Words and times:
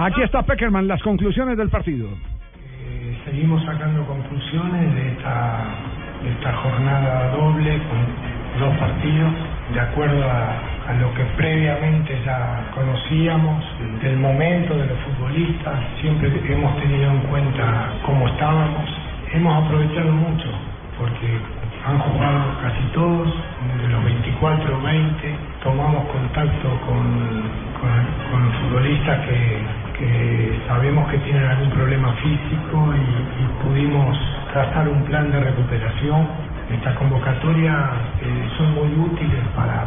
Aquí 0.00 0.22
está 0.22 0.44
Peckerman, 0.44 0.86
las 0.86 1.02
conclusiones 1.02 1.58
del 1.58 1.70
partido. 1.70 2.06
Eh, 2.06 3.18
seguimos 3.24 3.64
sacando 3.64 4.06
conclusiones 4.06 4.94
de 4.94 5.08
esta, 5.08 5.74
de 6.22 6.30
esta 6.30 6.52
jornada 6.52 7.32
doble 7.32 7.82
con 7.82 8.60
dos 8.60 8.78
partidos, 8.78 9.32
de 9.74 9.80
acuerdo 9.80 10.22
a, 10.22 10.54
a 10.86 10.94
lo 11.00 11.12
que 11.14 11.24
previamente 11.36 12.16
ya 12.24 12.70
conocíamos, 12.76 13.64
del 14.00 14.18
momento 14.18 14.76
de 14.76 14.86
los 14.86 14.98
futbolistas, 15.00 15.80
siempre 16.00 16.30
hemos 16.48 16.80
tenido 16.80 17.10
en 17.10 17.18
cuenta 17.22 17.90
cómo 18.06 18.28
estábamos, 18.28 18.88
hemos 19.32 19.64
aprovechado 19.64 20.12
mucho, 20.12 20.48
porque 20.96 21.26
han 21.84 21.98
jugado 21.98 22.44
casi 22.62 22.82
todos, 22.94 23.34
de 23.82 23.88
los 23.88 24.04
24 24.04 24.80
20, 24.80 25.34
tomamos 25.64 26.06
contacto 26.06 26.68
con, 26.86 27.42
con, 27.80 27.90
con 28.30 28.52
futbolistas 28.62 29.26
que, 29.26 29.87
que 29.98 30.60
sabemos 30.66 31.08
que 31.10 31.18
tienen 31.18 31.44
algún 31.44 31.70
problema 31.70 32.12
físico 32.14 32.94
y, 32.94 33.42
y 33.42 33.46
pudimos 33.62 34.16
trazar 34.52 34.88
un 34.88 35.02
plan 35.04 35.30
de 35.30 35.40
recuperación. 35.40 36.26
Estas 36.72 36.96
convocatorias 36.96 37.76
eh, 38.22 38.48
son 38.56 38.74
muy 38.74 38.88
útiles 38.94 39.40
para, 39.56 39.86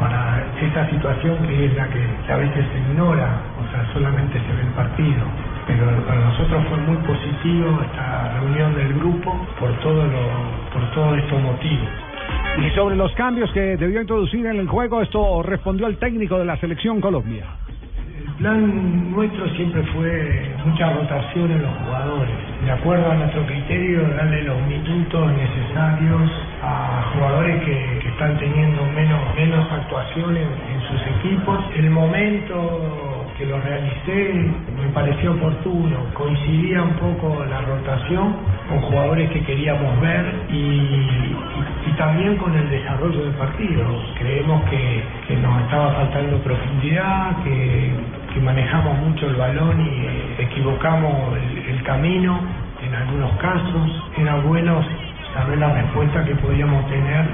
para 0.00 0.42
esta 0.60 0.88
situación 0.90 1.36
que 1.46 1.66
es 1.66 1.76
la 1.76 1.86
que, 1.88 2.32
a 2.32 2.36
veces 2.36 2.66
se 2.72 2.78
ignora, 2.90 3.40
o 3.60 3.70
sea, 3.70 3.92
solamente 3.92 4.40
se 4.40 4.52
ve 4.52 4.62
el 4.62 4.74
partido 4.74 5.22
pero 5.66 5.86
para 6.06 6.20
nosotros 6.20 6.64
fue 6.68 6.78
muy 6.78 6.96
positivo 7.06 7.80
esta 7.82 8.32
reunión 8.40 8.74
del 8.74 8.94
grupo 8.94 9.46
por 9.58 9.72
todo 9.80 10.04
lo, 10.04 10.72
por 10.72 10.90
todos 10.92 11.18
estos 11.18 11.40
motivos. 11.40 11.88
Y 12.58 12.70
sobre 12.74 12.96
los 12.96 13.12
cambios 13.12 13.50
que 13.52 13.76
debió 13.76 14.00
introducir 14.00 14.44
en 14.46 14.58
el 14.58 14.68
juego, 14.68 15.02
esto 15.02 15.42
respondió 15.42 15.86
el 15.86 15.98
técnico 15.98 16.38
de 16.38 16.44
la 16.44 16.56
selección 16.56 17.00
Colombia. 17.00 17.46
Plan 18.38 19.12
nuestro 19.12 19.48
siempre 19.54 19.82
fue 19.94 20.54
mucha 20.64 20.92
rotación 20.92 21.50
en 21.50 21.62
los 21.62 21.76
jugadores, 21.78 22.34
de 22.64 22.70
acuerdo 22.72 23.10
a 23.10 23.14
nuestro 23.14 23.44
criterio, 23.46 24.08
darle 24.16 24.42
los 24.42 24.60
minutos 24.62 25.32
necesarios 25.32 26.30
a 26.62 27.10
jugadores 27.14 27.62
que, 27.64 27.98
que 28.02 28.08
están 28.08 28.38
teniendo 28.38 28.84
menos, 28.86 29.34
menos 29.36 29.70
actuaciones 29.70 30.46
en 30.72 30.80
sus 30.88 31.06
equipos. 31.18 31.58
El 31.76 31.90
momento 31.90 33.21
que 33.38 33.46
lo 33.46 33.60
realicé 33.60 34.50
me 34.76 34.88
pareció 34.92 35.32
oportuno, 35.32 35.96
coincidía 36.14 36.82
un 36.82 36.94
poco 36.94 37.44
la 37.44 37.60
rotación 37.62 38.36
con 38.68 38.80
jugadores 38.82 39.30
que 39.30 39.40
queríamos 39.44 40.00
ver 40.00 40.34
y, 40.50 41.36
también 41.96 42.36
con 42.36 42.54
el 42.56 42.68
desarrollo 42.68 43.24
del 43.24 43.34
partido. 43.34 43.84
Creemos 44.18 44.62
que, 44.70 45.36
nos 45.36 45.62
estaba 45.62 45.92
faltando 45.92 46.38
profundidad, 46.38 47.36
que, 47.44 47.92
manejamos 48.40 48.98
mucho 48.98 49.26
el 49.28 49.36
balón 49.36 49.78
y 49.80 50.42
equivocamos 50.42 51.36
el 51.68 51.82
camino 51.82 52.40
en 52.84 52.94
algunos 52.94 53.30
casos. 53.36 54.02
Era 54.16 54.36
bueno 54.36 54.82
saber 55.34 55.58
la 55.58 55.72
respuesta 55.74 56.24
que 56.24 56.34
podíamos 56.36 56.88
tener 56.88 57.26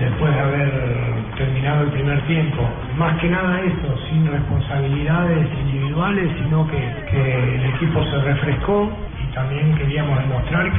después 0.00 0.34
de 0.34 0.40
haber 0.40 1.15
terminado 1.36 1.84
el 1.84 1.90
primer 1.90 2.20
tiempo. 2.26 2.62
Más 2.96 3.16
que 3.20 3.28
nada 3.28 3.60
eso, 3.60 3.96
sin 4.08 4.26
responsabilidades 4.26 5.46
individuales, 5.60 6.30
sino 6.42 6.66
que, 6.68 6.76
el 6.76 7.64
equipo 7.74 8.02
se 8.04 8.18
refrescó 8.22 8.90
y 9.22 9.34
también 9.34 9.74
queríamos 9.76 10.18
demostrar 10.20 10.72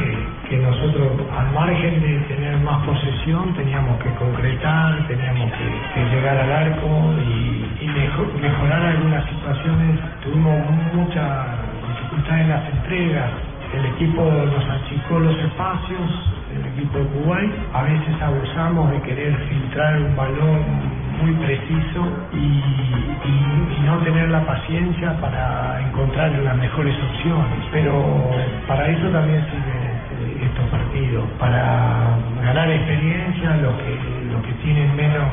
que, 0.50 0.58
nosotros, 0.58 1.12
al 1.38 1.52
margen 1.54 2.02
de 2.02 2.20
tener 2.28 2.58
más 2.58 2.84
posesión, 2.86 3.54
teníamos 3.54 4.02
que 4.02 4.10
concretar, 4.16 5.08
teníamos 5.08 5.52
que, 5.52 6.16
llegar 6.16 6.38
al 6.38 6.52
arco 6.52 7.14
y, 7.22 7.86
y 7.86 7.88
mejor, 7.88 8.34
mejorar 8.42 8.82
algunas 8.82 9.26
situaciones. 9.30 10.00
Tuvimos 10.24 10.58
mucha 10.94 11.46
dificultad 11.88 12.42
en 12.42 12.50
las 12.50 12.70
entregas, 12.74 13.32
el 13.74 13.86
equipo 13.86 14.24
nos 14.24 14.70
achicó 14.70 15.20
los 15.20 15.38
espacios, 15.40 16.10
el 16.56 16.66
equipo 16.74 17.00
de 17.00 17.06
Kuwait. 17.06 17.52
A 17.74 17.84
veces 17.84 18.22
abusamos 18.22 18.92
de 18.92 19.02
querer 19.02 19.36
filtrar 19.50 20.02
un 20.02 20.16
balón 20.16 20.66
muy 21.22 21.34
preciso 21.46 22.08
y, 22.34 22.38
y, 22.38 23.84
no 23.86 23.98
tener 24.00 24.30
la 24.30 24.46
paciencia 24.46 25.20
para 25.22 25.82
encontrar 25.88 26.32
las 26.32 26.58
mejores 26.58 26.96
opciones. 27.10 27.66
Pero 27.72 28.32
para 28.68 28.88
eso 28.88 29.08
también 29.10 29.44
sirven 29.46 29.88
estos 30.44 30.66
partidos, 30.70 31.26
para 31.40 32.18
ganar 32.44 32.70
experiencia 32.70 33.58
los 33.58 33.74
que, 33.76 34.00
los 34.32 34.42
que 34.46 34.54
tienen 34.64 34.96
menos 34.96 35.24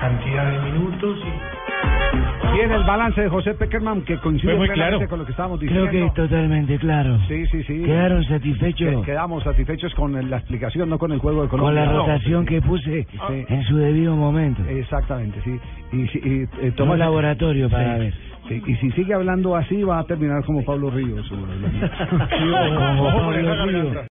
cantidad 0.00 0.50
de 0.50 0.58
minutos. 0.70 1.18
Y, 1.18 1.69
Tiene 2.52 2.74
el 2.74 2.84
balance 2.84 3.20
de 3.22 3.28
José 3.28 3.54
Peckerman 3.54 4.02
que 4.02 4.18
coincide 4.18 4.54
muy 4.56 4.68
claro. 4.70 4.98
con 5.08 5.20
lo 5.20 5.24
que 5.24 5.30
estábamos 5.30 5.60
diciendo. 5.60 5.88
Creo 5.88 6.12
que 6.14 6.20
totalmente 6.20 6.78
claro. 6.78 7.18
Sí, 7.28 7.46
sí, 7.46 7.62
sí. 7.62 7.82
¿Quedaron 7.84 8.22
satisfechos? 8.24 8.96
Que- 9.00 9.12
Quedamos 9.12 9.44
satisfechos 9.44 9.94
con 9.94 10.28
la 10.28 10.36
explicación, 10.38 10.88
no 10.90 10.98
con 10.98 11.12
el 11.12 11.20
juego 11.20 11.42
de 11.44 11.48
Con 11.48 11.60
Colombia. 11.60 11.86
la 11.86 11.92
No, 11.92 11.98
rotación 12.00 12.44
que 12.44 12.60
puse 12.60 13.06
Sí. 13.28 13.44
en 13.48 13.62
su 13.64 13.76
debido 13.76 14.14
momento. 14.16 14.62
Exactamente, 14.68 15.40
sí. 15.44 15.58
Y, 15.96 16.06
si- 16.08 16.18
y, 16.18 16.42
eh, 16.66 16.72
Tomó 16.76 16.92
Tomás- 16.94 16.98
laboratorio 16.98 17.70
para 17.70 17.94
Sí, 17.94 18.00
ver. 18.00 18.14
sí. 18.48 18.62
Y 18.66 18.74
si 18.76 18.90
sigue 18.92 19.14
hablando 19.14 19.54
así, 19.56 19.82
va 19.82 20.00
a 20.00 20.04
terminar 20.04 20.44
como 20.44 20.62
Pablo 20.64 20.90
Ríos. 20.90 21.26
Como 21.30 23.04
Pablo 23.04 23.32
Ríos. 23.66 23.96